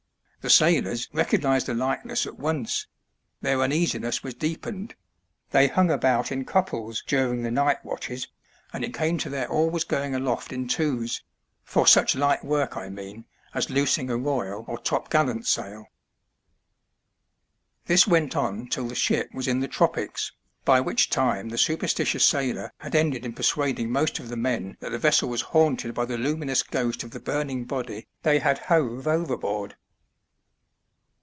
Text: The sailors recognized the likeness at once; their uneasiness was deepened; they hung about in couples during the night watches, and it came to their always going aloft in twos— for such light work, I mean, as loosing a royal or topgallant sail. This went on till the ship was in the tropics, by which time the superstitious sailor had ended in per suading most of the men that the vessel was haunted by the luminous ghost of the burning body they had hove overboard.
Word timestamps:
The 0.43 0.49
sailors 0.49 1.07
recognized 1.13 1.67
the 1.67 1.75
likeness 1.75 2.25
at 2.25 2.39
once; 2.39 2.87
their 3.41 3.61
uneasiness 3.61 4.23
was 4.23 4.33
deepened; 4.33 4.95
they 5.51 5.67
hung 5.67 5.91
about 5.91 6.31
in 6.31 6.45
couples 6.45 7.03
during 7.05 7.43
the 7.43 7.51
night 7.51 7.85
watches, 7.85 8.27
and 8.73 8.83
it 8.83 8.91
came 8.91 9.19
to 9.19 9.29
their 9.29 9.47
always 9.47 9.83
going 9.83 10.15
aloft 10.15 10.51
in 10.51 10.67
twos— 10.67 11.21
for 11.63 11.85
such 11.85 12.15
light 12.15 12.43
work, 12.43 12.75
I 12.75 12.89
mean, 12.89 13.25
as 13.53 13.69
loosing 13.69 14.09
a 14.09 14.17
royal 14.17 14.65
or 14.67 14.79
topgallant 14.79 15.45
sail. 15.45 15.85
This 17.85 18.07
went 18.07 18.35
on 18.35 18.65
till 18.65 18.87
the 18.87 18.95
ship 18.95 19.29
was 19.35 19.47
in 19.47 19.59
the 19.59 19.67
tropics, 19.67 20.31
by 20.65 20.81
which 20.81 21.11
time 21.11 21.49
the 21.49 21.57
superstitious 21.59 22.25
sailor 22.25 22.71
had 22.79 22.95
ended 22.95 23.25
in 23.25 23.33
per 23.33 23.43
suading 23.43 23.89
most 23.89 24.17
of 24.17 24.29
the 24.29 24.37
men 24.37 24.75
that 24.79 24.89
the 24.89 24.97
vessel 24.97 25.29
was 25.29 25.41
haunted 25.53 25.93
by 25.93 26.05
the 26.05 26.17
luminous 26.17 26.63
ghost 26.63 27.03
of 27.03 27.11
the 27.11 27.19
burning 27.19 27.63
body 27.63 28.07
they 28.23 28.39
had 28.39 28.57
hove 28.57 29.05
overboard. 29.07 29.75